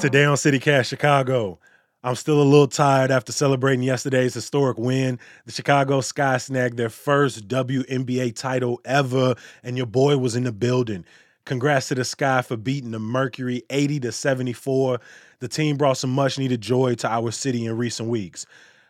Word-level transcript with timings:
Today 0.00 0.24
on 0.24 0.36
CityCast 0.36 0.86
Chicago, 0.86 1.58
I'm 2.02 2.14
still 2.14 2.40
a 2.40 2.42
little 2.42 2.66
tired 2.66 3.10
after 3.10 3.32
celebrating 3.32 3.82
yesterday's 3.82 4.32
historic 4.32 4.78
win. 4.78 5.18
The 5.44 5.52
Chicago 5.52 6.00
Sky 6.00 6.38
snagged 6.38 6.78
their 6.78 6.88
first 6.88 7.46
WNBA 7.46 8.34
title 8.34 8.80
ever, 8.86 9.34
and 9.62 9.76
your 9.76 9.84
boy 9.84 10.16
was 10.16 10.36
in 10.36 10.44
the 10.44 10.52
building. 10.52 11.04
Congrats 11.44 11.88
to 11.88 11.96
the 11.96 12.04
Sky 12.06 12.40
for 12.40 12.56
beating 12.56 12.92
the 12.92 12.98
Mercury 12.98 13.62
80 13.68 14.00
to 14.00 14.12
74. 14.12 15.02
The 15.40 15.48
team 15.48 15.76
brought 15.76 15.98
some 15.98 16.14
much 16.14 16.38
needed 16.38 16.62
joy 16.62 16.94
to 16.94 17.06
our 17.06 17.30
city 17.30 17.66
in 17.66 17.76
recent 17.76 18.08
weeks. 18.08 18.46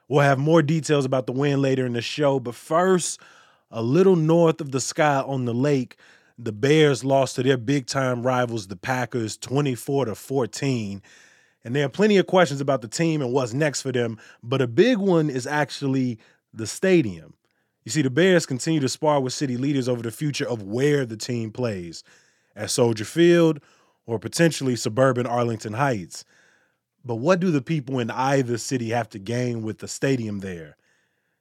We'll 0.06 0.20
have 0.20 0.38
more 0.38 0.62
details 0.62 1.04
about 1.04 1.27
the 1.27 1.32
win 1.32 1.61
later 1.61 1.86
in 1.86 1.95
the 1.95 2.02
show, 2.02 2.38
but 2.38 2.54
first, 2.54 3.20
a 3.72 3.82
little 3.82 4.14
north 4.14 4.61
of 4.61 4.70
the 4.70 4.80
Sky 4.80 5.22
on 5.22 5.45
the 5.45 5.54
lake, 5.54 5.96
the 6.45 6.52
Bears 6.52 7.04
lost 7.04 7.36
to 7.36 7.43
their 7.43 7.57
big 7.57 7.86
time 7.86 8.22
rivals, 8.22 8.66
the 8.66 8.77
Packers, 8.77 9.36
24 9.36 10.07
to 10.07 10.14
14. 10.14 11.03
And 11.64 11.76
there 11.76 11.85
are 11.85 11.90
plenty 11.90 12.16
of 12.16 12.26
questions 12.26 12.61
about 12.61 12.80
the 12.80 12.89
team 12.89 13.21
and 13.21 13.32
what's 13.32 13.53
next 13.53 13.82
for 13.82 13.93
them, 13.93 14.18
but 14.43 14.63
a 14.63 14.66
big 14.66 14.99
one 14.99 15.29
is 15.29 15.46
actually 15.46 16.18
the 16.54 16.66
stadium. 16.66 17.35
You 17.85 17.93
see, 17.93 18.03
the 18.03 18.11
Bears 18.11 18.46
continue 18.46 18.80
to 18.80 18.89
spar 18.89 19.21
with 19.21 19.32
city 19.32 19.57
leaders 19.57 19.89
over 19.89 20.03
the 20.03 20.11
future 20.11 20.49
of 20.49 20.63
where 20.63 21.04
the 21.04 21.16
team 21.16 21.50
plays 21.50 22.03
at 22.57 22.71
Soldier 22.71 23.04
Field 23.04 23.61
or 24.07 24.18
potentially 24.18 24.77
suburban 24.77 25.27
Arlington 25.27 25.75
Heights. 25.75 26.25
But 27.04 27.16
what 27.16 27.41
do 27.41 27.50
the 27.50 27.63
people 27.63 27.99
in 27.99 28.11
either 28.11 28.58
city 28.58 28.91
have 28.91 29.08
to 29.11 29.18
gain 29.18 29.63
with 29.63 29.79
the 29.79 29.88
stadium 29.88 30.41
there? 30.41 30.77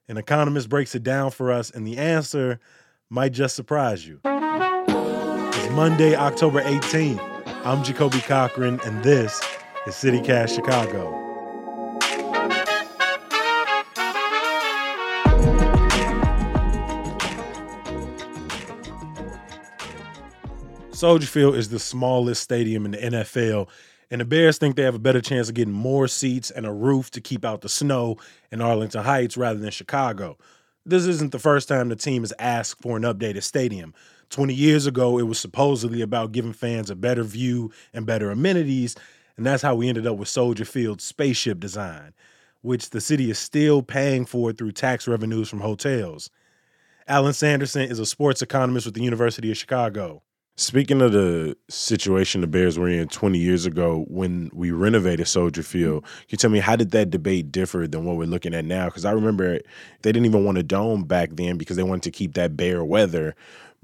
An 0.07 0.17
economist 0.17 0.69
breaks 0.69 0.95
it 0.95 1.03
down 1.03 1.31
for 1.31 1.51
us, 1.51 1.69
and 1.69 1.85
the 1.85 1.97
answer 1.97 2.59
might 3.09 3.31
just 3.31 3.55
surprise 3.55 4.07
you. 4.07 4.19
Monday, 5.71 6.15
October 6.15 6.61
18th. 6.61 7.19
I'm 7.63 7.83
Jacoby 7.83 8.21
Cochran, 8.21 8.79
and 8.85 9.03
this 9.03 9.39
is 9.85 9.93
CityCast 9.93 10.55
Chicago. 10.55 11.15
Soldier 20.91 21.27
Field 21.27 21.55
is 21.55 21.69
the 21.69 21.79
smallest 21.79 22.41
stadium 22.41 22.85
in 22.85 22.91
the 22.91 22.97
NFL, 22.97 23.69
and 24.09 24.21
the 24.21 24.25
Bears 24.25 24.57
think 24.57 24.75
they 24.75 24.83
have 24.83 24.95
a 24.95 24.99
better 24.99 25.21
chance 25.21 25.49
of 25.49 25.55
getting 25.55 25.73
more 25.73 26.07
seats 26.07 26.49
and 26.49 26.65
a 26.65 26.73
roof 26.73 27.11
to 27.11 27.21
keep 27.21 27.45
out 27.45 27.61
the 27.61 27.69
snow 27.69 28.17
in 28.51 28.59
Arlington 28.59 29.03
Heights 29.03 29.37
rather 29.37 29.59
than 29.59 29.71
Chicago. 29.71 30.37
This 30.85 31.05
isn't 31.05 31.31
the 31.31 31.39
first 31.39 31.67
time 31.67 31.89
the 31.89 31.95
team 31.95 32.23
has 32.23 32.33
asked 32.39 32.81
for 32.81 32.97
an 32.97 33.03
updated 33.03 33.43
stadium. 33.43 33.93
20 34.29 34.53
years 34.53 34.85
ago, 34.87 35.17
it 35.17 35.23
was 35.23 35.39
supposedly 35.39 36.01
about 36.01 36.31
giving 36.31 36.53
fans 36.53 36.89
a 36.89 36.95
better 36.95 37.23
view 37.23 37.71
and 37.93 38.05
better 38.05 38.31
amenities, 38.31 38.95
and 39.37 39.45
that's 39.45 39.63
how 39.63 39.75
we 39.75 39.89
ended 39.89 40.05
up 40.05 40.17
with 40.17 40.27
Soldier 40.27 40.65
Field's 40.65 41.03
spaceship 41.03 41.59
design, 41.59 42.13
which 42.61 42.89
the 42.89 43.01
city 43.01 43.29
is 43.29 43.39
still 43.39 43.81
paying 43.81 44.25
for 44.25 44.51
through 44.51 44.71
tax 44.71 45.07
revenues 45.07 45.49
from 45.49 45.61
hotels. 45.61 46.29
Allen 47.07 47.33
Sanderson 47.33 47.89
is 47.89 47.99
a 47.99 48.05
sports 48.05 48.41
economist 48.41 48.85
with 48.85 48.95
the 48.95 49.03
University 49.03 49.49
of 49.49 49.57
Chicago. 49.57 50.21
Speaking 50.59 51.01
of 51.01 51.13
the 51.13 51.55
situation 51.69 52.41
the 52.41 52.47
Bears 52.47 52.77
were 52.77 52.89
in 52.89 53.07
20 53.07 53.39
years 53.39 53.65
ago 53.65 54.03
when 54.09 54.51
we 54.53 54.71
renovated 54.71 55.25
Soldier 55.25 55.63
Field, 55.63 56.03
can 56.03 56.27
you 56.27 56.37
tell 56.37 56.49
me 56.49 56.59
how 56.59 56.75
did 56.75 56.91
that 56.91 57.09
debate 57.09 57.49
differ 57.49 57.87
than 57.87 58.03
what 58.03 58.17
we're 58.17 58.25
looking 58.25 58.53
at 58.53 58.65
now? 58.65 58.87
Because 58.87 59.05
I 59.05 59.11
remember 59.11 59.59
they 60.01 60.11
didn't 60.11 60.25
even 60.25 60.43
want 60.43 60.57
a 60.57 60.63
dome 60.63 61.05
back 61.05 61.29
then 61.31 61.57
because 61.57 61.77
they 61.77 61.83
wanted 61.83 62.03
to 62.03 62.11
keep 62.11 62.33
that 62.33 62.57
Bear 62.57 62.83
weather. 62.83 63.37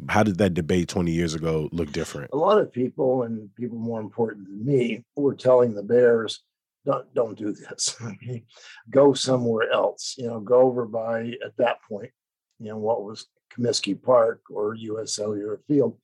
How 0.10 0.24
did 0.24 0.38
that 0.40 0.54
debate 0.54 0.90
20 0.90 1.12
years 1.12 1.34
ago 1.34 1.70
look 1.72 1.92
different? 1.92 2.32
A 2.34 2.38
lot 2.38 2.60
of 2.60 2.72
people, 2.72 3.24
and 3.24 3.54
people 3.56 3.78
more 3.78 4.02
important 4.02 4.48
than 4.48 4.66
me, 4.66 5.04
were 5.16 5.36
telling 5.36 5.74
the 5.74 5.84
Bears, 5.84 6.42
don't, 6.86 7.12
don't 7.14 7.38
do 7.38 7.54
this. 7.54 7.98
go 8.90 9.14
somewhere 9.14 9.72
else. 9.72 10.16
You 10.18 10.28
know, 10.28 10.40
go 10.40 10.62
over 10.62 10.86
by, 10.86 11.34
at 11.44 11.58
that 11.58 11.78
point, 11.88 12.12
you 12.60 12.70
know, 12.70 12.78
what 12.78 13.04
was 13.04 13.28
Comiskey 13.58 14.02
Park 14.02 14.42
or 14.50 14.76
US 14.76 15.16
Cellular 15.16 15.62
Field 15.68 15.98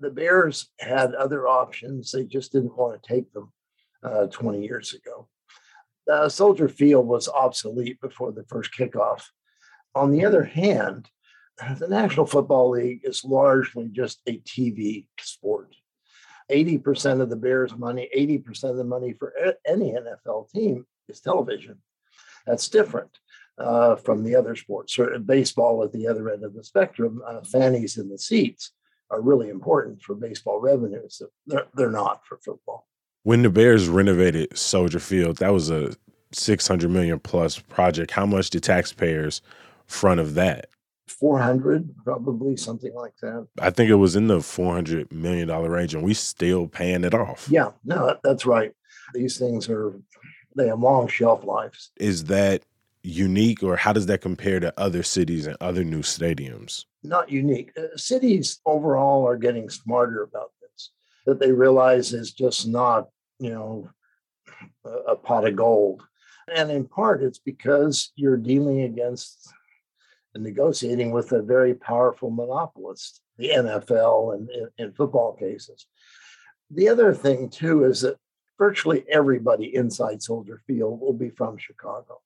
the 0.00 0.10
Bears 0.10 0.70
had 0.78 1.14
other 1.14 1.46
options. 1.48 2.12
They 2.12 2.24
just 2.24 2.52
didn't 2.52 2.76
want 2.76 3.02
to 3.02 3.08
take 3.08 3.32
them 3.32 3.52
uh, 4.02 4.26
20 4.26 4.62
years 4.62 4.94
ago. 4.94 5.28
Soldier 6.28 6.68
Field 6.68 7.06
was 7.06 7.28
obsolete 7.28 8.00
before 8.00 8.32
the 8.32 8.44
first 8.44 8.72
kickoff. 8.78 9.22
On 9.94 10.10
the 10.10 10.24
other 10.24 10.44
hand, 10.44 11.08
the 11.78 11.88
National 11.88 12.26
Football 12.26 12.70
League 12.70 13.00
is 13.04 13.24
largely 13.24 13.88
just 13.88 14.20
a 14.26 14.38
TV 14.38 15.06
sport. 15.20 15.74
80% 16.50 17.20
of 17.20 17.30
the 17.30 17.36
Bears' 17.36 17.76
money, 17.76 18.08
80% 18.14 18.70
of 18.70 18.76
the 18.76 18.84
money 18.84 19.14
for 19.14 19.32
any 19.66 19.92
NFL 19.92 20.50
team 20.50 20.86
is 21.08 21.20
television. 21.20 21.78
That's 22.46 22.68
different 22.68 23.10
uh, 23.58 23.96
from 23.96 24.24
the 24.24 24.36
other 24.36 24.54
sports. 24.56 24.94
So 24.94 25.18
baseball 25.18 25.82
at 25.84 25.92
the 25.92 26.06
other 26.06 26.30
end 26.30 26.44
of 26.44 26.54
the 26.54 26.64
spectrum, 26.64 27.22
uh, 27.26 27.40
fannies 27.42 27.96
in 27.96 28.08
the 28.10 28.18
seats 28.18 28.72
are 29.10 29.22
really 29.22 29.48
important 29.48 30.02
for 30.02 30.14
baseball 30.14 30.60
revenues. 30.60 31.22
They're, 31.46 31.66
they're 31.74 31.90
not 31.90 32.26
for 32.26 32.38
football. 32.44 32.86
When 33.22 33.42
the 33.42 33.50
Bears 33.50 33.88
renovated 33.88 34.56
Soldier 34.56 35.00
Field, 35.00 35.38
that 35.38 35.52
was 35.52 35.70
a 35.70 35.94
600 36.32 36.90
million 36.90 37.18
plus 37.20 37.58
project. 37.58 38.10
How 38.10 38.26
much 38.26 38.50
did 38.50 38.62
taxpayers 38.62 39.40
front 39.86 40.20
of 40.20 40.34
that? 40.34 40.66
400 41.08 41.94
probably 42.04 42.56
something 42.56 42.94
like 42.94 43.16
that. 43.20 43.46
I 43.60 43.70
think 43.70 43.90
it 43.90 43.96
was 43.96 44.16
in 44.16 44.26
the 44.26 44.40
400 44.40 45.12
million 45.12 45.48
dollar 45.48 45.70
range 45.70 45.94
and 45.94 46.02
we 46.02 46.14
still 46.14 46.66
paying 46.66 47.04
it 47.04 47.14
off. 47.14 47.46
Yeah 47.50 47.70
no 47.84 48.16
that's 48.22 48.46
right. 48.46 48.72
These 49.12 49.38
things 49.38 49.68
are 49.68 49.94
they 50.56 50.68
have 50.68 50.80
long 50.80 51.08
shelf 51.08 51.44
lives. 51.44 51.90
Is 51.96 52.24
that 52.24 52.62
unique 53.04 53.62
or 53.62 53.76
how 53.76 53.92
does 53.92 54.06
that 54.06 54.22
compare 54.22 54.58
to 54.58 54.72
other 54.80 55.02
cities 55.02 55.46
and 55.46 55.56
other 55.60 55.84
new 55.84 56.00
stadiums? 56.00 56.84
Not 57.02 57.30
unique. 57.30 57.70
Uh, 57.76 57.96
cities 57.96 58.60
overall 58.64 59.26
are 59.28 59.36
getting 59.36 59.68
smarter 59.68 60.22
about 60.22 60.52
this, 60.60 60.90
that 61.26 61.38
they 61.38 61.52
realize 61.52 62.12
is 62.14 62.32
just 62.32 62.66
not, 62.66 63.08
you 63.38 63.50
know, 63.50 63.90
a, 64.84 65.12
a 65.12 65.16
pot 65.16 65.46
of 65.46 65.54
gold. 65.54 66.02
And 66.54 66.70
in 66.70 66.86
part, 66.86 67.22
it's 67.22 67.38
because 67.38 68.12
you're 68.16 68.36
dealing 68.36 68.82
against 68.82 69.52
negotiating 70.42 71.10
with 71.12 71.32
a 71.32 71.42
very 71.42 71.74
powerful 71.74 72.30
monopolist, 72.30 73.20
the 73.38 73.50
NFL 73.50 74.34
and 74.34 74.50
in 74.78 74.92
football 74.92 75.34
cases. 75.34 75.86
The 76.70 76.88
other 76.88 77.14
thing, 77.14 77.50
too, 77.50 77.84
is 77.84 78.00
that 78.00 78.16
virtually 78.58 79.04
everybody 79.08 79.74
inside 79.74 80.22
Soldier 80.22 80.60
Field 80.66 81.00
will 81.00 81.12
be 81.12 81.30
from 81.30 81.58
Chicago 81.58 82.20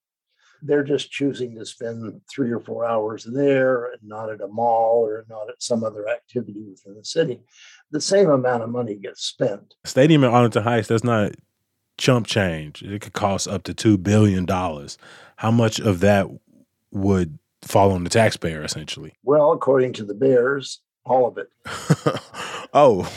they're 0.61 0.83
just 0.83 1.11
choosing 1.11 1.55
to 1.55 1.65
spend 1.65 2.21
three 2.29 2.51
or 2.51 2.59
four 2.59 2.85
hours 2.85 3.23
there 3.23 3.85
and 3.85 4.01
not 4.03 4.29
at 4.29 4.41
a 4.41 4.47
mall 4.47 5.05
or 5.05 5.25
not 5.29 5.49
at 5.49 5.61
some 5.61 5.83
other 5.83 6.07
activity 6.07 6.61
within 6.69 6.95
the 6.95 7.05
city. 7.05 7.41
The 7.91 8.01
same 8.01 8.29
amount 8.29 8.63
of 8.63 8.69
money 8.69 8.95
gets 8.95 9.23
spent. 9.23 9.75
Stadium 9.85 10.23
in 10.23 10.31
Arlington 10.31 10.63
Heights, 10.63 10.87
that's 10.87 11.03
not 11.03 11.33
chump 11.97 12.27
change. 12.27 12.81
It 12.83 13.01
could 13.01 13.13
cost 13.13 13.47
up 13.47 13.63
to 13.63 13.73
$2 13.73 14.01
billion. 14.01 14.47
How 15.37 15.51
much 15.51 15.79
of 15.79 15.99
that 16.01 16.27
would 16.91 17.39
fall 17.61 17.91
on 17.91 18.03
the 18.03 18.09
taxpayer, 18.09 18.63
essentially? 18.63 19.13
Well, 19.23 19.51
according 19.51 19.93
to 19.93 20.05
the 20.05 20.13
Bears, 20.13 20.81
all 21.05 21.27
of 21.27 21.37
it. 21.37 21.49
oh. 22.73 23.11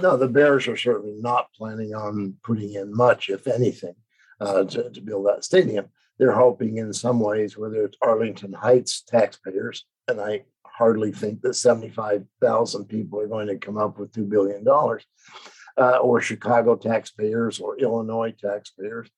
no, 0.00 0.16
the 0.16 0.28
Bears 0.28 0.68
are 0.68 0.76
certainly 0.76 1.16
not 1.20 1.52
planning 1.56 1.94
on 1.94 2.34
putting 2.42 2.74
in 2.74 2.94
much, 2.94 3.28
if 3.28 3.46
anything, 3.46 3.94
uh, 4.40 4.64
to, 4.64 4.90
to 4.90 5.00
build 5.00 5.26
that 5.26 5.44
stadium 5.44 5.86
they're 6.20 6.32
hoping 6.32 6.76
in 6.76 6.92
some 6.92 7.18
ways, 7.18 7.56
whether 7.56 7.82
it's 7.82 7.96
Arlington 8.02 8.52
Heights 8.52 9.00
taxpayers, 9.00 9.86
and 10.06 10.20
I 10.20 10.42
hardly 10.66 11.12
think 11.12 11.40
that 11.40 11.54
75,000 11.54 12.84
people 12.84 13.20
are 13.20 13.26
going 13.26 13.46
to 13.46 13.56
come 13.56 13.78
up 13.78 13.98
with 13.98 14.12
$2 14.12 14.28
billion, 14.28 14.62
uh, 14.68 15.96
or 15.96 16.20
Chicago 16.20 16.76
taxpayers 16.76 17.58
or 17.58 17.78
Illinois 17.78 18.34
taxpayers. 18.38 19.08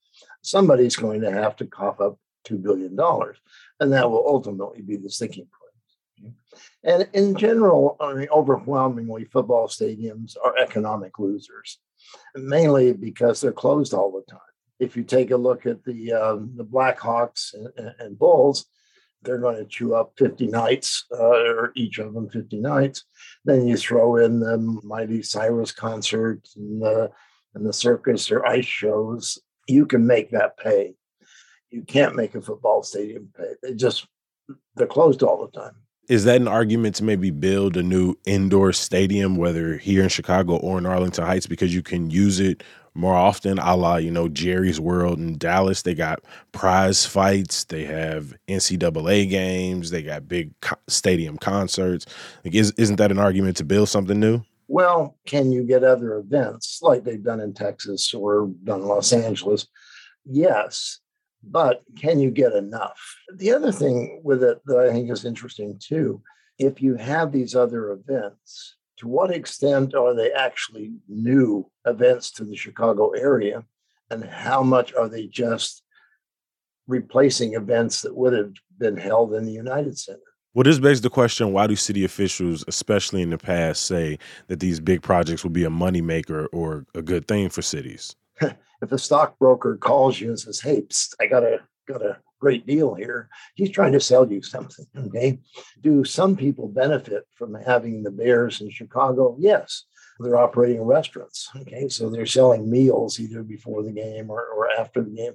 Somebody's 0.42 0.94
going 0.94 1.22
to 1.22 1.32
have 1.32 1.56
to 1.56 1.66
cough 1.66 2.00
up 2.00 2.18
$2 2.44 2.62
billion, 2.62 2.98
and 3.80 3.92
that 3.92 4.10
will 4.10 4.26
ultimately 4.26 4.82
be 4.82 4.96
the 4.96 5.10
sticking 5.10 5.46
point. 5.46 6.34
And 6.84 7.08
in 7.12 7.36
general, 7.36 7.96
I 8.00 8.14
mean, 8.14 8.28
overwhelmingly, 8.30 9.24
football 9.24 9.68
stadiums 9.68 10.36
are 10.42 10.56
economic 10.58 11.18
losers, 11.18 11.78
mainly 12.34 12.92
because 12.92 13.40
they're 13.40 13.52
closed 13.52 13.94
all 13.94 14.12
the 14.12 14.22
time 14.30 14.40
if 14.82 14.96
you 14.96 15.04
take 15.04 15.30
a 15.30 15.36
look 15.36 15.64
at 15.64 15.84
the 15.84 16.12
um, 16.12 16.52
the 16.56 16.64
Blackhawks 16.64 17.54
and, 17.54 17.94
and, 18.00 18.18
Bulls, 18.18 18.66
they're 19.22 19.38
going 19.38 19.56
to 19.56 19.64
chew 19.64 19.94
up 19.94 20.12
50 20.18 20.48
nights, 20.48 21.06
uh, 21.12 21.22
or 21.22 21.72
each 21.76 21.98
of 21.98 22.12
them 22.12 22.28
50 22.28 22.58
nights. 22.58 23.04
Then 23.44 23.68
you 23.68 23.76
throw 23.76 24.16
in 24.16 24.40
the 24.40 24.58
Miley 24.82 25.22
Cyrus 25.22 25.70
concert 25.70 26.40
and 26.56 26.82
the, 26.82 27.12
and 27.54 27.64
the 27.64 27.72
circus 27.72 28.32
or 28.32 28.44
ice 28.44 28.66
shows. 28.66 29.38
You 29.68 29.86
can 29.86 30.04
make 30.04 30.32
that 30.32 30.58
pay. 30.58 30.96
You 31.72 31.82
can't 31.82 32.14
make 32.14 32.34
a 32.34 32.42
football 32.42 32.82
stadium 32.82 33.28
pay. 33.36 33.54
They 33.62 33.74
just 33.74 34.06
they're 34.76 34.86
closed 34.86 35.22
all 35.22 35.44
the 35.44 35.58
time. 35.58 35.74
Is 36.08 36.24
that 36.24 36.40
an 36.40 36.48
argument 36.48 36.96
to 36.96 37.04
maybe 37.04 37.30
build 37.30 37.76
a 37.76 37.82
new 37.82 38.16
indoor 38.26 38.72
stadium, 38.72 39.36
whether 39.36 39.78
here 39.78 40.02
in 40.02 40.08
Chicago 40.08 40.56
or 40.56 40.78
in 40.78 40.84
Arlington 40.84 41.24
Heights, 41.24 41.46
because 41.46 41.74
you 41.74 41.82
can 41.82 42.10
use 42.10 42.40
it 42.40 42.62
more 42.94 43.14
often, 43.14 43.58
a 43.58 43.76
la, 43.76 43.96
you 43.96 44.10
know, 44.10 44.28
Jerry's 44.28 44.78
World 44.78 45.18
in 45.18 45.38
Dallas. 45.38 45.82
They 45.82 45.94
got 45.94 46.22
prize 46.52 47.06
fights, 47.06 47.64
they 47.64 47.84
have 47.84 48.34
NCAA 48.48 49.30
games, 49.30 49.90
they 49.90 50.02
got 50.02 50.28
big 50.28 50.52
co- 50.60 50.76
stadium 50.88 51.38
concerts. 51.38 52.04
Like, 52.44 52.54
is, 52.54 52.72
isn't 52.76 52.96
that 52.96 53.10
an 53.10 53.18
argument 53.18 53.56
to 53.58 53.64
build 53.64 53.88
something 53.88 54.20
new? 54.20 54.42
Well, 54.68 55.16
can 55.26 55.52
you 55.52 55.64
get 55.64 55.84
other 55.84 56.18
events 56.18 56.80
like 56.82 57.04
they've 57.04 57.22
done 57.22 57.40
in 57.40 57.54
Texas 57.54 58.12
or 58.12 58.50
done 58.64 58.80
in 58.80 58.86
Los 58.86 59.12
Angeles? 59.12 59.66
Yes, 60.24 61.00
but 61.42 61.82
can 61.96 62.20
you 62.20 62.30
get 62.30 62.52
enough? 62.52 63.00
The 63.34 63.52
other 63.52 63.72
thing 63.72 64.20
with 64.24 64.42
it 64.42 64.60
that 64.66 64.78
I 64.78 64.92
think 64.92 65.10
is 65.10 65.24
interesting 65.24 65.78
too, 65.78 66.22
if 66.58 66.80
you 66.80 66.94
have 66.96 67.32
these 67.32 67.54
other 67.54 67.90
events, 67.90 68.76
to 68.98 69.08
what 69.08 69.30
extent 69.30 69.94
are 69.94 70.14
they 70.14 70.32
actually 70.32 70.92
new 71.08 71.68
events 71.86 72.30
to 72.32 72.44
the 72.44 72.56
Chicago 72.56 73.10
area? 73.10 73.64
And 74.10 74.24
how 74.24 74.62
much 74.62 74.94
are 74.94 75.08
they 75.08 75.26
just 75.26 75.82
replacing 76.86 77.54
events 77.54 78.02
that 78.02 78.14
would 78.14 78.32
have 78.32 78.52
been 78.78 78.96
held 78.96 79.34
in 79.34 79.44
the 79.44 79.52
United 79.52 79.98
Center? 79.98 80.20
Well, 80.54 80.64
this 80.64 80.78
begs 80.78 81.00
the 81.00 81.08
question 81.08 81.52
why 81.52 81.66
do 81.66 81.76
city 81.76 82.04
officials, 82.04 82.62
especially 82.68 83.22
in 83.22 83.30
the 83.30 83.38
past, 83.38 83.86
say 83.86 84.18
that 84.48 84.60
these 84.60 84.80
big 84.80 85.02
projects 85.02 85.42
will 85.42 85.50
be 85.50 85.64
a 85.64 85.70
moneymaker 85.70 86.46
or 86.52 86.84
a 86.94 87.00
good 87.00 87.26
thing 87.26 87.48
for 87.48 87.62
cities? 87.62 88.14
if 88.82 88.92
a 88.92 88.98
stockbroker 88.98 89.76
calls 89.76 90.20
you 90.20 90.28
and 90.28 90.38
says, 90.38 90.60
"Hey, 90.60 90.82
psst, 90.82 91.14
I 91.20 91.26
got 91.26 91.44
a 91.44 91.60
got 91.86 92.02
a 92.02 92.18
great 92.40 92.66
deal 92.66 92.94
here," 92.94 93.28
he's 93.54 93.70
trying 93.70 93.92
to 93.92 94.00
sell 94.00 94.30
you 94.30 94.42
something. 94.42 94.86
Okay, 94.96 95.38
do 95.80 96.04
some 96.04 96.36
people 96.36 96.68
benefit 96.68 97.24
from 97.36 97.54
having 97.54 98.02
the 98.02 98.10
Bears 98.10 98.60
in 98.60 98.70
Chicago? 98.70 99.36
Yes, 99.38 99.84
they're 100.18 100.36
operating 100.36 100.82
restaurants. 100.82 101.48
Okay, 101.56 101.88
so 101.88 102.10
they're 102.10 102.26
selling 102.26 102.70
meals 102.70 103.18
either 103.20 103.42
before 103.42 103.82
the 103.82 103.92
game 103.92 104.30
or, 104.30 104.44
or 104.44 104.68
after 104.78 105.02
the 105.02 105.10
game. 105.10 105.34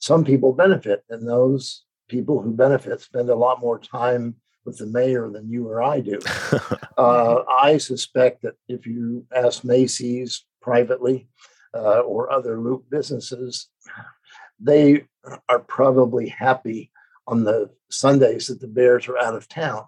Some 0.00 0.24
people 0.24 0.52
benefit, 0.52 1.04
and 1.10 1.28
those 1.28 1.84
people 2.08 2.40
who 2.40 2.52
benefit 2.52 3.00
spend 3.00 3.28
a 3.28 3.34
lot 3.34 3.60
more 3.60 3.78
time 3.78 4.36
with 4.64 4.78
the 4.78 4.86
mayor 4.86 5.30
than 5.30 5.50
you 5.50 5.68
or 5.68 5.82
I 5.82 6.00
do. 6.00 6.18
uh, 6.96 7.42
I 7.60 7.78
suspect 7.78 8.42
that 8.42 8.54
if 8.68 8.86
you 8.86 9.26
ask 9.34 9.64
Macy's 9.64 10.44
privately, 10.60 11.28
uh, 11.74 12.00
or 12.00 12.30
other 12.30 12.60
loop 12.60 12.84
businesses, 12.90 13.68
they 14.60 15.04
are 15.48 15.60
probably 15.60 16.28
happy 16.28 16.90
on 17.26 17.44
the 17.44 17.70
Sundays 17.90 18.46
that 18.46 18.60
the 18.60 18.66
Bears 18.66 19.08
are 19.08 19.18
out 19.18 19.34
of 19.34 19.48
town. 19.48 19.84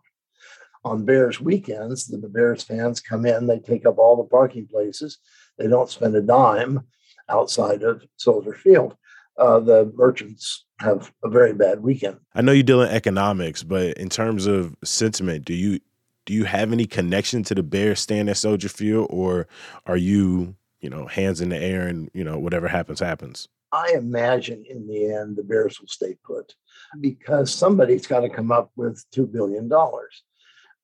On 0.85 1.05
Bears 1.05 1.41
weekends, 1.41 2.07
the 2.07 2.29
Bears 2.29 2.63
fans 2.63 3.01
come 3.01 3.27
in, 3.27 3.47
they 3.47 3.59
take 3.59 3.85
up 3.85 3.99
all 3.99 4.17
the 4.17 4.25
parking 4.25 4.67
places. 4.67 5.19
They 5.59 5.67
don't 5.67 5.91
spend 5.91 6.15
a 6.17 6.23
dime 6.23 6.87
outside 7.29 7.83
of 7.83 8.03
Soldier 8.17 8.55
Field. 8.55 8.97
Uh, 9.39 9.61
the 9.61 9.93
merchants 9.95 10.65
have 10.81 11.13
a 11.23 11.29
very 11.29 11.53
bad 11.53 11.83
weekend. 11.83 12.19
I 12.35 12.43
know 12.43 12.53
you 12.53 12.63
deal 12.63 12.83
in 12.83 12.91
economics, 12.91 13.63
but 13.63 13.97
in 13.99 14.09
terms 14.09 14.47
of 14.47 14.75
sentiment, 14.85 15.45
do 15.45 15.55
you 15.55 15.81
do 16.27 16.35
you 16.35 16.45
have 16.45 16.73
any 16.73 16.87
connection 16.87 17.43
to 17.45 17.55
the 17.55 17.63
Bears 17.63 18.01
stand 18.01 18.29
at 18.29 18.37
Soldier 18.37 18.69
Field, 18.69 19.09
or 19.11 19.49
are 19.87 19.97
you 19.97 20.55
you 20.81 20.91
know, 20.91 21.07
hands 21.07 21.41
in 21.41 21.49
the 21.51 21.59
air 21.59 21.87
and, 21.87 22.11
you 22.15 22.25
know, 22.25 22.39
whatever 22.39 22.69
happens, 22.69 23.01
happens. 23.01 23.49
I 23.73 23.93
imagine 23.95 24.65
in 24.69 24.89
the 24.89 25.13
end 25.13 25.37
the 25.37 25.45
Bears 25.45 25.81
will 25.81 25.89
stay 25.89 26.17
put 26.25 26.55
because 27.01 27.55
somebody's 27.55 28.07
got 28.07 28.21
to 28.21 28.29
come 28.29 28.51
up 28.51 28.71
with 28.77 29.05
$2 29.15 29.31
billion. 29.31 29.71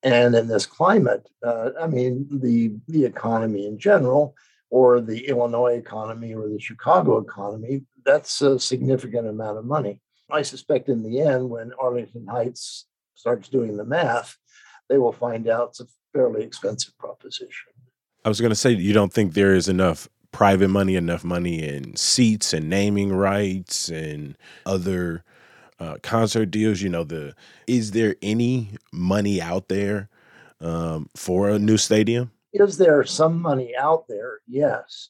And 0.03 0.35
in 0.35 0.47
this 0.47 0.65
climate, 0.65 1.27
uh, 1.45 1.71
I 1.79 1.87
mean, 1.87 2.27
the, 2.31 2.75
the 2.87 3.05
economy 3.05 3.65
in 3.67 3.77
general, 3.77 4.35
or 4.69 5.01
the 5.01 5.27
Illinois 5.27 5.77
economy 5.77 6.33
or 6.33 6.49
the 6.49 6.59
Chicago 6.59 7.17
economy, 7.17 7.83
that's 8.05 8.41
a 8.41 8.59
significant 8.59 9.27
amount 9.27 9.57
of 9.57 9.65
money. 9.65 10.01
I 10.29 10.41
suspect 10.41 10.89
in 10.89 11.03
the 11.03 11.21
end, 11.21 11.49
when 11.49 11.71
Arlington 11.79 12.27
Heights 12.27 12.85
starts 13.15 13.47
doing 13.49 13.77
the 13.77 13.85
math, 13.85 14.37
they 14.89 14.97
will 14.97 15.13
find 15.13 15.47
out 15.47 15.69
it's 15.69 15.79
a 15.79 15.87
fairly 16.13 16.43
expensive 16.43 16.97
proposition. 16.97 17.71
I 18.27 18.29
was 18.29 18.41
going 18.41 18.51
to 18.51 18.57
say, 18.57 18.71
you 18.71 18.91
don't 18.91 19.13
think 19.13 19.35
there 19.35 19.55
is 19.55 19.69
enough 19.69 20.09
private 20.33 20.67
money, 20.67 20.97
enough 20.97 21.23
money 21.23 21.65
in 21.65 21.95
seats 21.95 22.51
and 22.51 22.69
naming 22.69 23.13
rights 23.13 23.87
and 23.87 24.37
other 24.65 25.23
uh, 25.79 25.95
concert 26.03 26.47
deals. 26.47 26.81
You 26.81 26.89
know, 26.89 27.05
the 27.05 27.35
is 27.67 27.91
there 27.91 28.17
any 28.21 28.71
money 28.91 29.41
out 29.41 29.69
there 29.69 30.09
um, 30.59 31.07
for 31.15 31.47
a 31.47 31.57
new 31.57 31.77
stadium? 31.77 32.31
Is 32.51 32.77
there 32.77 33.05
some 33.05 33.41
money 33.41 33.73
out 33.79 34.09
there? 34.09 34.39
Yes. 34.45 35.07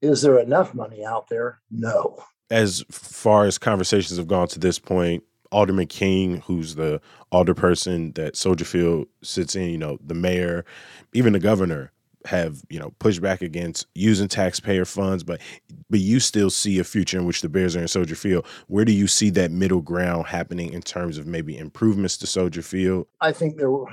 Is 0.00 0.22
there 0.22 0.38
enough 0.38 0.72
money 0.72 1.04
out 1.04 1.26
there? 1.26 1.58
No. 1.72 2.22
As 2.52 2.84
far 2.88 3.46
as 3.46 3.58
conversations 3.58 4.16
have 4.16 4.28
gone 4.28 4.46
to 4.46 4.60
this 4.60 4.78
point, 4.78 5.24
Alderman 5.50 5.88
King, 5.88 6.40
who's 6.42 6.76
the 6.76 7.00
alderperson 7.32 8.14
that 8.14 8.36
Soldier 8.36 8.64
Field 8.64 9.08
sits 9.24 9.56
in, 9.56 9.70
you 9.70 9.78
know, 9.78 9.98
the 10.00 10.14
mayor, 10.14 10.64
even 11.12 11.32
the 11.32 11.40
governor 11.40 11.90
have 12.26 12.62
you 12.68 12.78
know 12.78 12.92
pushed 12.98 13.22
back 13.22 13.42
against 13.42 13.86
using 13.94 14.28
taxpayer 14.28 14.84
funds, 14.84 15.22
but 15.22 15.40
but 15.88 16.00
you 16.00 16.20
still 16.20 16.50
see 16.50 16.78
a 16.78 16.84
future 16.84 17.18
in 17.18 17.26
which 17.26 17.40
the 17.40 17.48
Bears 17.48 17.76
are 17.76 17.80
in 17.80 17.88
Soldier 17.88 18.16
Field. 18.16 18.46
Where 18.66 18.84
do 18.84 18.92
you 18.92 19.06
see 19.06 19.30
that 19.30 19.50
middle 19.50 19.80
ground 19.80 20.26
happening 20.26 20.72
in 20.72 20.82
terms 20.82 21.18
of 21.18 21.26
maybe 21.26 21.56
improvements 21.56 22.16
to 22.18 22.26
Soldier 22.26 22.62
Field? 22.62 23.06
I 23.20 23.32
think 23.32 23.56
there 23.56 23.70
will 23.70 23.88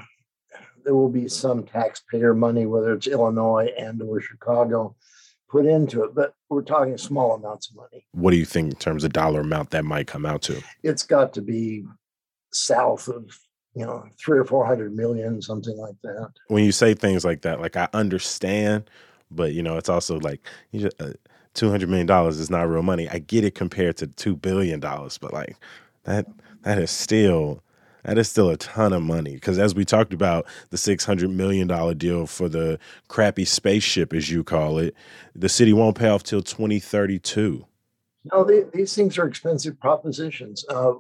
there 0.84 0.96
will 0.96 1.10
be 1.10 1.28
some 1.28 1.64
taxpayer 1.64 2.34
money, 2.34 2.66
whether 2.66 2.94
it's 2.94 3.08
Illinois 3.08 3.70
and 3.78 4.02
or 4.02 4.22
Chicago, 4.22 4.96
put 5.50 5.66
into 5.66 6.04
it, 6.04 6.16
but 6.16 6.34
we're 6.50 6.62
talking 6.62 6.98
small 6.98 7.36
amounts 7.36 7.70
of 7.70 7.76
money. 7.76 8.06
What 8.12 8.32
do 8.32 8.38
you 8.38 8.46
think 8.46 8.72
in 8.72 8.80
terms 8.80 9.04
of 9.04 9.14
dollar 9.14 9.42
amount 9.42 9.72
that 9.72 9.86
might 9.86 10.08
come 10.08 10.26
out 10.26 10.42
to? 10.44 10.62
It's 10.84 11.04
got 11.04 11.34
to 11.34 11.42
be 11.42 11.86
south 12.54 13.08
of 13.08 13.38
you 13.78 13.86
know, 13.86 14.04
three 14.18 14.40
or 14.40 14.44
four 14.44 14.66
hundred 14.66 14.96
million, 14.96 15.40
something 15.40 15.78
like 15.78 15.94
that. 16.02 16.32
When 16.48 16.64
you 16.64 16.72
say 16.72 16.96
things 16.96 17.24
like 17.24 17.42
that, 17.42 17.62
like 17.62 17.76
I 17.76 17.88
understand, 17.94 18.90
but 19.30 19.54
you 19.54 19.62
know, 19.62 19.78
it's 19.78 19.88
also 19.88 20.20
like 20.20 20.42
you 20.72 20.82
just, 20.82 21.00
uh, 21.00 21.14
two 21.54 21.70
hundred 21.70 21.88
million 21.90 22.08
dollars 22.08 22.40
is 22.40 22.50
not 22.50 22.68
real 22.68 22.82
money. 22.82 23.08
I 23.08 23.20
get 23.20 23.44
it 23.44 23.54
compared 23.54 23.96
to 23.98 24.08
two 24.08 24.36
billion 24.36 24.80
dollars, 24.80 25.20
but 25.20 25.32
like 25.32 25.58
that 26.06 26.26
that 26.64 26.80
is 26.80 26.90
still 26.90 27.62
that 28.04 28.18
is 28.18 28.28
still 28.28 28.50
a 28.50 28.58
ton 28.58 28.94
of 28.94 29.04
money 29.04 29.36
because 29.36 29.60
as 29.60 29.76
we 29.76 29.86
talked 29.86 30.12
about 30.12 30.48
the 30.72 30.78
six 30.78 31.06
hundred 31.06 31.30
million 31.30 31.68
dollar 31.68 31.94
deal 31.94 32.26
for 32.26 32.50
the 32.50 32.80
crappy 33.10 33.46
spaceship, 33.46 34.12
as 34.12 34.32
you 34.32 34.44
call 34.44 34.80
it, 34.80 34.96
the 35.36 35.50
city 35.50 35.72
won't 35.72 36.00
pay 36.00 36.10
off 36.10 36.24
till 36.24 36.42
twenty 36.42 36.80
thirty 36.80 37.20
two. 37.20 37.64
No, 38.34 38.44
they, 38.44 38.64
these 38.74 38.96
things 38.96 39.20
are 39.20 39.28
expensive 39.28 39.80
propositions. 39.80 40.66
Uh, 40.68 40.94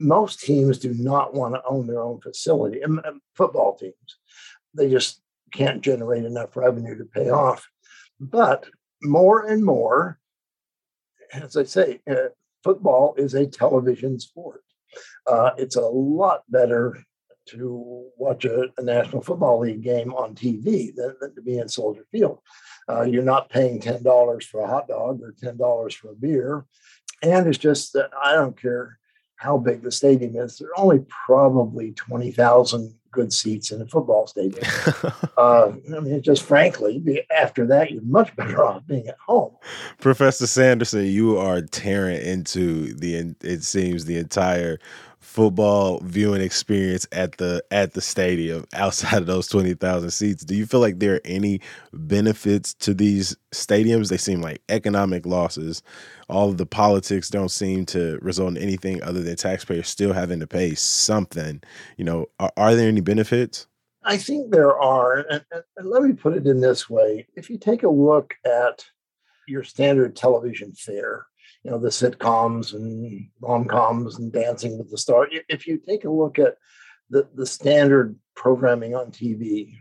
most 0.00 0.40
teams 0.40 0.78
do 0.78 0.94
not 0.94 1.34
want 1.34 1.54
to 1.54 1.62
own 1.68 1.86
their 1.86 2.02
own 2.02 2.20
facility. 2.20 2.80
Football 3.34 3.76
teams, 3.76 3.94
they 4.74 4.90
just 4.90 5.20
can't 5.52 5.80
generate 5.80 6.24
enough 6.24 6.56
revenue 6.56 6.96
to 6.98 7.04
pay 7.04 7.30
off. 7.30 7.68
But 8.20 8.68
more 9.02 9.46
and 9.46 9.64
more, 9.64 10.18
as 11.32 11.56
I 11.56 11.64
say, 11.64 12.00
uh, 12.10 12.28
football 12.62 13.14
is 13.16 13.34
a 13.34 13.46
television 13.46 14.18
sport. 14.18 14.62
Uh, 15.26 15.50
it's 15.56 15.76
a 15.76 15.82
lot 15.82 16.42
better 16.48 17.02
to 17.48 18.06
watch 18.16 18.44
a, 18.44 18.66
a, 18.76 18.82
National 18.82 19.22
Football 19.22 19.60
League 19.60 19.82
game 19.82 20.12
on 20.12 20.34
TV 20.34 20.94
than, 20.94 21.14
than 21.20 21.34
to 21.34 21.42
be 21.42 21.58
in 21.58 21.68
Soldier 21.68 22.04
Field. 22.10 22.40
Uh, 22.88 23.02
you're 23.02 23.22
not 23.22 23.50
paying 23.50 23.80
$10 23.80 24.44
for 24.44 24.60
a 24.60 24.66
hot 24.66 24.88
dog 24.88 25.20
or 25.22 25.34
$10 25.42 25.94
for 25.94 26.10
a 26.10 26.14
beer. 26.14 26.66
And 27.22 27.46
it's 27.46 27.58
just 27.58 27.94
that 27.94 28.10
I 28.22 28.34
don't 28.34 28.60
care 28.60 28.98
how 29.38 29.56
big 29.56 29.82
the 29.82 29.90
stadium 29.90 30.36
is. 30.36 30.58
There 30.58 30.68
are 30.68 30.80
only 30.80 31.04
probably 31.26 31.92
20,000 31.92 32.94
good 33.10 33.32
seats 33.32 33.70
in 33.70 33.80
a 33.80 33.86
football 33.86 34.26
stadium. 34.26 34.62
uh, 35.36 35.72
I 35.96 36.00
mean, 36.00 36.20
just 36.22 36.42
frankly, 36.42 37.24
after 37.30 37.64
that, 37.66 37.90
you're 37.90 38.02
much 38.02 38.34
better 38.36 38.62
off 38.64 38.86
being 38.86 39.06
at 39.08 39.16
home. 39.26 39.54
Professor 40.00 40.46
Sanderson, 40.46 41.06
you 41.06 41.38
are 41.38 41.62
tearing 41.62 42.20
into 42.20 42.94
the, 42.94 43.34
it 43.42 43.62
seems, 43.62 44.04
the 44.04 44.18
entire 44.18 44.78
football 45.38 46.00
viewing 46.02 46.40
experience 46.40 47.06
at 47.12 47.38
the 47.38 47.62
at 47.70 47.92
the 47.92 48.00
stadium 48.00 48.64
outside 48.74 49.18
of 49.18 49.26
those 49.26 49.46
20,000 49.46 50.10
seats. 50.10 50.44
Do 50.44 50.56
you 50.56 50.66
feel 50.66 50.80
like 50.80 50.98
there 50.98 51.14
are 51.14 51.20
any 51.24 51.60
benefits 51.92 52.74
to 52.74 52.92
these 52.92 53.36
stadiums? 53.54 54.08
They 54.08 54.16
seem 54.16 54.40
like 54.42 54.62
economic 54.68 55.26
losses. 55.26 55.80
All 56.28 56.48
of 56.48 56.56
the 56.56 56.66
politics 56.66 57.28
don't 57.28 57.50
seem 57.50 57.86
to 57.86 58.18
result 58.20 58.56
in 58.56 58.56
anything 58.56 59.00
other 59.04 59.22
than 59.22 59.36
taxpayers 59.36 59.88
still 59.88 60.12
having 60.12 60.40
to 60.40 60.46
pay 60.48 60.74
something. 60.74 61.62
You 61.96 62.04
know, 62.04 62.26
are, 62.40 62.52
are 62.56 62.74
there 62.74 62.88
any 62.88 63.00
benefits? 63.00 63.68
I 64.02 64.16
think 64.16 64.50
there 64.50 64.76
are. 64.76 65.24
And, 65.30 65.44
and 65.52 65.88
let 65.88 66.02
me 66.02 66.14
put 66.14 66.36
it 66.36 66.48
in 66.48 66.60
this 66.60 66.90
way. 66.90 67.28
If 67.36 67.48
you 67.48 67.58
take 67.58 67.84
a 67.84 67.88
look 67.88 68.34
at 68.44 68.84
your 69.46 69.62
standard 69.62 70.16
television 70.16 70.72
fare, 70.72 71.26
you 71.62 71.70
know 71.70 71.78
the 71.78 71.88
sitcoms 71.88 72.74
and 72.74 73.28
rom-coms 73.40 74.18
and 74.18 74.32
dancing 74.32 74.78
with 74.78 74.90
the 74.90 74.98
stars 74.98 75.28
if 75.48 75.66
you 75.66 75.78
take 75.78 76.04
a 76.04 76.10
look 76.10 76.38
at 76.38 76.56
the, 77.10 77.28
the 77.34 77.46
standard 77.46 78.16
programming 78.34 78.94
on 78.94 79.10
tv 79.10 79.74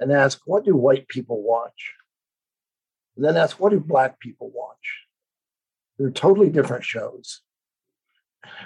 and 0.00 0.12
ask 0.12 0.40
what 0.46 0.64
do 0.64 0.76
white 0.76 1.08
people 1.08 1.42
watch 1.42 1.94
And 3.16 3.24
then 3.24 3.36
ask, 3.36 3.60
what 3.60 3.70
do 3.70 3.80
black 3.80 4.18
people 4.18 4.50
watch? 4.52 5.02
They're 5.98 6.10
totally 6.10 6.50
different 6.50 6.84
shows. 6.84 7.42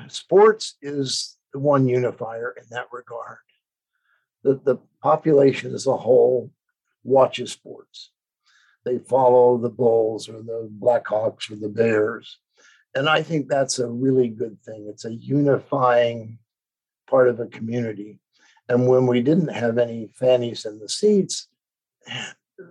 Sports 0.08 0.76
is 0.80 1.36
the 1.52 1.58
one 1.58 1.86
unifier 1.86 2.54
in 2.56 2.64
that 2.70 2.86
regard. 2.92 3.38
The, 4.42 4.60
the 4.64 4.78
population 5.02 5.74
as 5.74 5.86
a 5.86 5.96
whole 5.96 6.50
watches 7.04 7.52
sports. 7.52 8.10
They 8.88 8.98
follow 8.98 9.58
the 9.58 9.68
Bulls 9.68 10.30
or 10.30 10.40
the 10.40 10.70
Blackhawks 10.80 11.50
or 11.50 11.56
the 11.56 11.68
Bears. 11.68 12.38
And 12.94 13.06
I 13.06 13.22
think 13.22 13.46
that's 13.46 13.78
a 13.78 13.86
really 13.86 14.28
good 14.28 14.56
thing. 14.62 14.86
It's 14.88 15.04
a 15.04 15.12
unifying 15.12 16.38
part 17.08 17.28
of 17.28 17.38
a 17.38 17.46
community. 17.46 18.18
And 18.66 18.88
when 18.88 19.06
we 19.06 19.20
didn't 19.20 19.48
have 19.48 19.76
any 19.76 20.08
fannies 20.14 20.64
in 20.64 20.78
the 20.78 20.88
seats, 20.88 21.48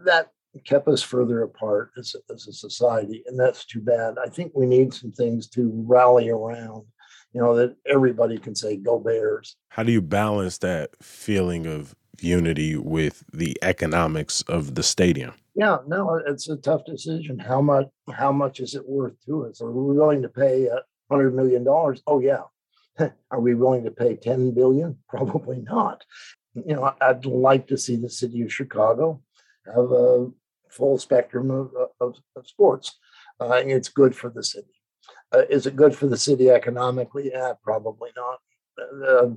that 0.05 0.31
kept 0.65 0.87
us 0.87 1.03
further 1.03 1.43
apart 1.43 1.91
as, 1.99 2.15
as 2.33 2.47
a 2.47 2.53
society. 2.53 3.23
And 3.27 3.39
that's 3.39 3.63
too 3.65 3.81
bad. 3.81 4.15
I 4.17 4.27
think 4.27 4.53
we 4.55 4.65
need 4.65 4.95
some 4.95 5.11
things 5.11 5.47
to 5.49 5.71
rally 5.85 6.29
around, 6.29 6.83
you 7.31 7.41
know, 7.41 7.55
that 7.57 7.75
everybody 7.85 8.39
can 8.39 8.55
say, 8.55 8.77
go 8.77 8.97
Bears. 8.99 9.55
How 9.69 9.83
do 9.83 9.91
you 9.91 10.01
balance 10.01 10.57
that 10.59 10.89
feeling 10.99 11.67
of 11.67 11.93
unity 12.21 12.75
with 12.75 13.23
the 13.33 13.57
economics 13.61 14.41
of 14.43 14.75
the 14.75 14.83
stadium? 14.83 15.33
Yeah, 15.55 15.77
no, 15.87 16.21
it's 16.25 16.49
a 16.49 16.57
tough 16.57 16.85
decision. 16.85 17.39
How 17.39 17.61
much 17.61 17.87
how 18.13 18.31
much 18.31 18.59
is 18.59 18.75
it 18.75 18.87
worth 18.87 19.13
to 19.25 19.45
us? 19.47 19.61
Are 19.61 19.71
we 19.71 19.97
willing 19.97 20.21
to 20.21 20.29
pay 20.29 20.69
hundred 21.09 21.35
million 21.35 21.63
dollars? 21.63 22.01
Oh 22.05 22.19
yeah. 22.19 22.43
Are 23.31 23.39
we 23.39 23.55
willing 23.55 23.83
to 23.83 23.91
pay 23.91 24.15
10 24.15 24.51
billion? 24.51 24.97
Probably 25.09 25.57
not. 25.57 26.03
You 26.53 26.75
know, 26.75 26.93
I'd 26.99 27.25
like 27.25 27.67
to 27.67 27.77
see 27.77 27.95
the 27.95 28.09
city 28.09 28.41
of 28.41 28.53
Chicago 28.53 29.21
have 29.65 29.91
a 29.91 30.29
full 30.69 30.97
spectrum 30.97 31.51
of, 31.51 31.71
of, 31.99 32.15
of 32.35 32.47
sports. 32.47 32.97
Uh, 33.39 33.61
it's 33.65 33.89
good 33.89 34.15
for 34.15 34.29
the 34.29 34.43
city. 34.43 34.73
Uh, 35.31 35.43
is 35.49 35.67
it 35.67 35.75
good 35.75 35.95
for 35.95 36.07
the 36.07 36.17
city 36.17 36.49
economically? 36.49 37.29
Yeah, 37.31 37.53
probably 37.63 38.09
not. 38.15 38.39
Uh, 39.07 39.29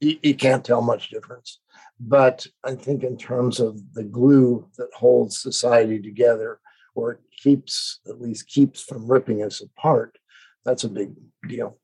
you, 0.00 0.18
you, 0.22 0.34
can't 0.34 0.64
tell 0.64 0.82
much 0.82 1.10
difference. 1.10 1.60
But 2.00 2.46
I 2.64 2.74
think 2.74 3.02
in 3.02 3.16
terms 3.16 3.60
of 3.60 3.80
the 3.94 4.04
glue 4.04 4.68
that 4.78 4.90
holds 4.94 5.40
society 5.40 6.00
together, 6.00 6.60
or 6.94 7.20
keeps 7.36 8.00
at 8.08 8.20
least 8.20 8.48
keeps 8.48 8.82
from 8.82 9.10
ripping 9.10 9.42
us 9.42 9.60
apart, 9.60 10.18
that's 10.64 10.84
a 10.84 10.88
big 10.88 11.10
deal. 11.48 11.78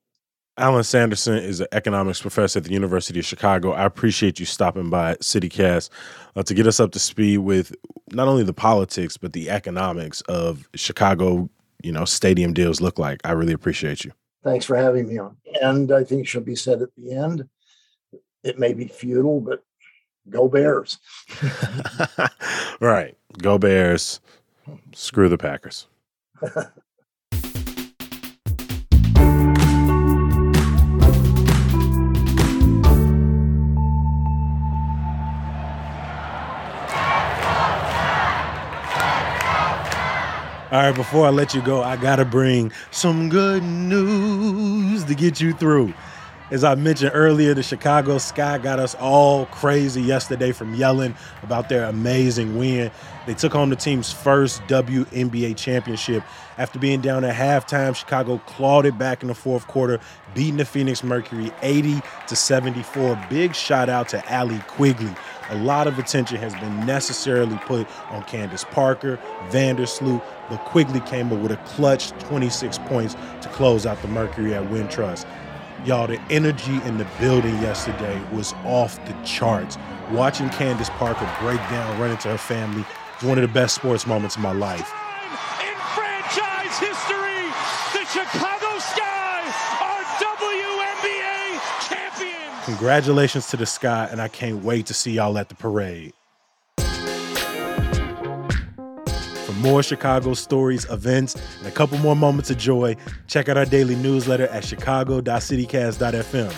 Allen 0.57 0.85
Sanderson 0.85 1.35
is 1.35 1.59
an 1.59 1.67
economics 1.73 2.21
professor 2.21 2.59
at 2.59 2.63
the 2.63 2.71
University 2.71 3.19
of 3.19 3.25
Chicago. 3.25 3.73
I 3.73 3.83
appreciate 3.83 4.39
you 4.39 4.45
stopping 4.45 4.89
by 4.89 5.15
CityCast 5.15 5.89
uh, 6.37 6.43
to 6.43 6.53
get 6.53 6.65
us 6.65 6.79
up 6.79 6.93
to 6.93 6.99
speed 6.99 7.39
with 7.39 7.75
not 8.13 8.29
only 8.29 8.43
the 8.43 8.53
politics 8.53 9.17
but 9.17 9.33
the 9.33 9.49
economics 9.49 10.21
of 10.21 10.69
Chicago, 10.73 11.49
you 11.83 11.91
know, 11.91 12.05
stadium 12.05 12.53
deals 12.53 12.79
look 12.79 12.97
like. 12.97 13.19
I 13.25 13.31
really 13.33 13.51
appreciate 13.51 14.05
you. 14.05 14.13
Thanks 14.45 14.65
for 14.65 14.77
having 14.77 15.07
me 15.07 15.17
on. 15.17 15.35
And 15.59 15.91
I 15.91 16.03
think 16.03 16.21
it 16.21 16.27
should 16.27 16.45
be 16.45 16.55
said 16.55 16.83
at 16.83 16.89
the 16.95 17.11
end. 17.11 17.49
It 18.43 18.59
may 18.59 18.73
be 18.73 18.87
futile, 18.87 19.41
but 19.41 19.63
go 20.29 20.47
Bears. 20.47 20.99
right. 22.79 23.17
Go 23.41 23.57
Bears. 23.57 24.21
Screw 24.93 25.29
the 25.29 25.37
Packers. 25.39 25.87
All 40.75 40.81
right, 40.81 40.93
before 40.93 41.25
I 41.25 41.29
let 41.29 41.53
you 41.53 41.61
go, 41.61 41.81
I 41.81 41.95
got 41.95 42.17
to 42.17 42.25
bring 42.25 42.69
some 42.91 43.29
good 43.29 43.63
news 43.63 45.05
to 45.05 45.15
get 45.15 45.39
you 45.39 45.53
through. 45.53 45.93
As 46.51 46.65
I 46.65 46.75
mentioned 46.75 47.11
earlier, 47.13 47.53
the 47.53 47.63
Chicago 47.63 48.17
Sky 48.17 48.57
got 48.57 48.77
us 48.77 48.93
all 48.95 49.45
crazy 49.45 50.01
yesterday 50.01 50.51
from 50.51 50.75
yelling 50.75 51.15
about 51.43 51.69
their 51.69 51.85
amazing 51.85 52.57
win. 52.57 52.91
They 53.25 53.33
took 53.33 53.53
home 53.53 53.69
the 53.69 53.77
team's 53.77 54.11
first 54.11 54.61
WNBA 54.63 55.55
championship. 55.55 56.23
After 56.57 56.77
being 56.77 56.99
down 56.99 57.23
at 57.23 57.35
halftime, 57.35 57.95
Chicago 57.95 58.39
clawed 58.39 58.85
it 58.85 58.97
back 58.97 59.21
in 59.21 59.29
the 59.29 59.33
fourth 59.33 59.67
quarter, 59.67 60.01
beating 60.33 60.57
the 60.57 60.65
Phoenix 60.65 61.05
Mercury 61.05 61.53
80 61.61 62.01
to 62.27 62.35
74. 62.35 63.17
Big 63.29 63.55
shout 63.55 63.87
out 63.87 64.09
to 64.09 64.29
Allie 64.29 64.61
Quigley. 64.67 65.15
A 65.49 65.57
lot 65.57 65.87
of 65.87 65.99
attention 65.99 66.37
has 66.37 66.53
been 66.55 66.85
necessarily 66.85 67.57
put 67.57 67.87
on 68.09 68.23
Candace 68.23 68.63
Parker, 68.63 69.19
Vandersloot, 69.49 70.23
but 70.49 70.57
Quigley 70.65 71.01
came 71.01 71.31
up 71.31 71.39
with 71.39 71.51
a 71.51 71.57
clutch 71.57 72.11
26 72.19 72.79
points 72.79 73.15
to 73.41 73.49
close 73.49 73.85
out 73.85 74.01
the 74.01 74.07
Mercury 74.07 74.55
at 74.55 74.63
Wintrust. 74.63 75.25
Y'all, 75.85 76.07
the 76.07 76.19
energy 76.31 76.81
in 76.85 76.97
the 76.97 77.07
building 77.19 77.53
yesterday 77.61 78.19
was 78.33 78.53
off 78.63 79.03
the 79.05 79.13
charts. 79.23 79.77
Watching 80.11 80.49
Candace 80.49 80.89
Parker 80.91 81.29
break 81.39 81.59
down, 81.69 81.99
run 81.99 82.11
into 82.11 82.29
her 82.29 82.37
family 82.37 82.83
was 83.21 83.29
one 83.29 83.37
of 83.37 83.43
the 83.43 83.53
best 83.53 83.75
sports 83.75 84.07
moments 84.07 84.35
of 84.35 84.41
my 84.41 84.51
life. 84.51 84.91
In 85.61 85.75
franchise 85.93 86.77
history, 86.79 87.45
the 87.93 88.05
Chicago 88.05 88.54
Congratulations 92.77 93.47
to 93.47 93.55
the 93.55 93.65
Sky, 93.65 94.05
and 94.11 94.21
I 94.21 94.27
can't 94.27 94.61
wait 94.61 94.85
to 94.87 94.93
see 94.93 95.13
y'all 95.13 95.37
at 95.37 95.47
the 95.47 95.55
parade. 95.55 96.11
For 99.45 99.53
more 99.61 99.81
Chicago 99.81 100.33
stories, 100.33 100.83
events, 100.91 101.35
and 101.59 101.67
a 101.67 101.71
couple 101.71 101.97
more 101.99 102.17
moments 102.17 102.51
of 102.51 102.57
joy, 102.57 102.97
check 103.27 103.47
out 103.47 103.55
our 103.55 103.63
daily 103.63 103.95
newsletter 103.95 104.47
at 104.47 104.65
chicago.citycast.fm. 104.65 106.51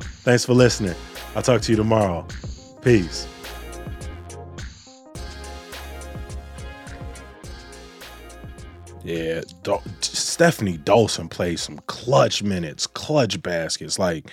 Thanks 0.00 0.46
for 0.46 0.54
listening. 0.54 0.94
I'll 1.36 1.42
talk 1.42 1.60
to 1.60 1.72
you 1.72 1.76
tomorrow. 1.76 2.26
Peace. 2.80 3.28
Yeah, 9.04 9.42
Stefanie 10.00 10.82
Dolson 10.82 11.28
plays 11.28 11.60
some 11.60 11.80
clutch 11.86 12.42
minutes, 12.42 12.86
clutch 12.86 13.42
baskets. 13.42 13.98
Like 13.98 14.30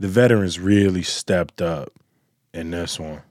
the 0.00 0.08
veterans 0.08 0.58
really 0.58 1.02
stepped 1.02 1.60
up 1.60 1.92
in 2.54 2.70
this 2.70 2.98
one. 2.98 3.22